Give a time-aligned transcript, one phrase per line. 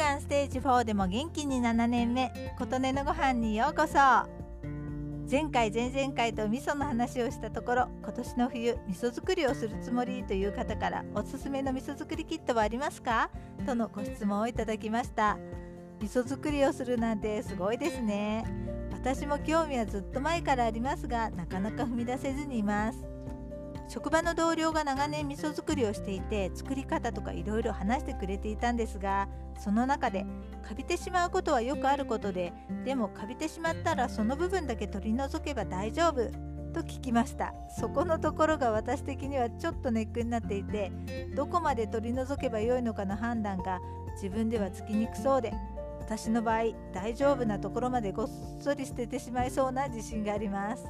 [0.00, 3.98] がんステージ4でも元気に7年目琴音のご飯にようこそ。
[5.30, 13.28] 前回前々回と味噌の話をしたところ今年の冬味噌作りをするつもりという方からおすすめの味噌作りキットはありますか？
[13.66, 15.36] とのご質問をいただきました。
[16.00, 18.46] 味噌作りをするなんてすごいですね。
[18.92, 23.04] 私も興味はずっと前からありますがなかなか踏み出せずにいます。
[23.90, 29.28] 職場の同僚が長年味噌作りをしていて作り方とかいろいろ話してくれていたんですが
[29.58, 30.24] その中で
[30.62, 32.52] カビてしまうことはよくあることで
[32.84, 36.30] でもカビてしまったらその部分だけ取り除けば大丈夫
[36.72, 37.52] と聞きました。
[37.80, 40.92] そこのところが私的にはちょっとネックになっていて
[41.34, 43.80] どこまで取り除けばよいのかの判断が
[44.14, 45.52] 自分ではつきにくそうで
[45.98, 48.28] 私の場合大丈夫なところまでごっ
[48.60, 50.86] そり捨ててしまいそうな自信があります。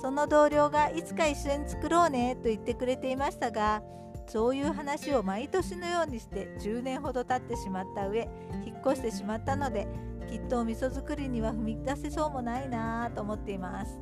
[0.00, 3.82] その同僚がいつか一緒に作ろうねと言ってくれていましたが
[4.26, 8.28] そういう話を毎年のようにして10年ほど経ってしまった上
[8.64, 9.86] 引っ越してしまったので
[10.28, 14.00] きっと味噌作りには踏み出せそうもないなぁと思っています。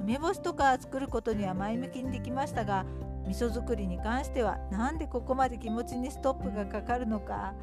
[0.00, 2.86] 梅干しとか作ることには前向きにできましたが
[3.26, 7.54] 味噌作りに関してはなんでここまで気持ちにストップがかかるのか。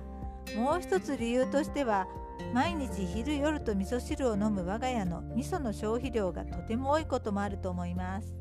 [0.56, 2.08] もう一つ理由としては
[2.54, 8.34] 毎日昼夜と味噌汁を飲む我が家の味噌の消費量がとても多いこともあると思います。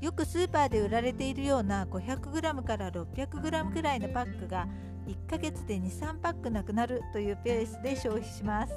[0.00, 4.68] よくスーパーで売られているような 500g から 600g ぐらいのパックが
[5.06, 8.72] 1ヶ月で23パックなくなるというペースで消費します。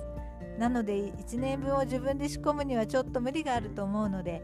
[0.58, 4.42] なので1年分を自分で仕込むにはちょっと無理があると思うので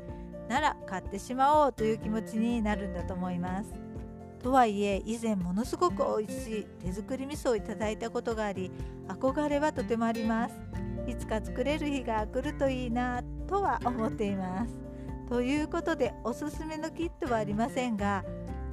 [0.48, 3.87] なら買ってしまおうという気持ちになるんだと思います。
[4.48, 8.72] とはいえ以前ものすごく美味しい手作り味噌をいただいたことがあり
[9.10, 10.56] 憧れはとてもあります。
[11.06, 14.74] いつか作れる日が来るといいなとは思っています。
[15.28, 18.24] ということでおすすめのキットはありませんが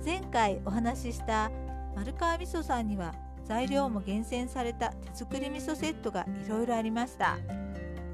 [0.04, 1.50] 前回お話しした
[1.96, 3.12] 丸川味噌さんには
[3.44, 7.36] 材料も厳選された手作り味噌セットがいろいろありました。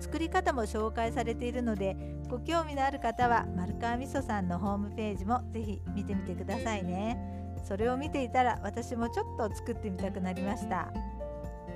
[0.00, 1.94] 作り方も紹介されているので
[2.30, 7.39] ご興味のある方は丸川味噌さんのホームページもぜひ見てみてくださいね。
[7.64, 10.92] それを見ていたら私もちょっと作ってみたくなりました。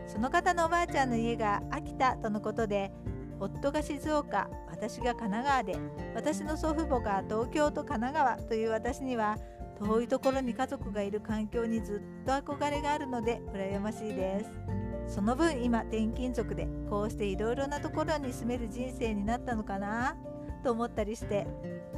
[0.07, 2.93] その方のおばあちゃんの家が秋田とのことで
[3.41, 5.77] 夫が静岡私が神奈川で
[6.15, 9.37] 私の祖父母が東京と神奈川という私には
[9.79, 15.15] 遠いところに家族がいる環境にずっと憧れがあるので羨ましいです。
[15.15, 20.17] その分今転勤族でこうしていろいろなところに住める人生になったのかな
[20.63, 21.47] と思ったりして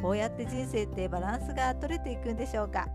[0.02, 2.88] こうやって人生ってバランスが取れていくんでしょうか。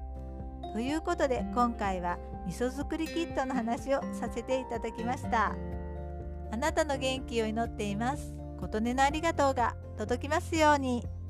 [0.74, 2.18] ということで今回は
[2.48, 5.56] 味噌作りキットの話をさせていただきました
[6.52, 11.21] あなたの元気を祈っています琴音のありがとうが届きますように。